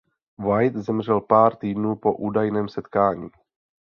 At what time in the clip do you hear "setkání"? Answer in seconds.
2.69-3.29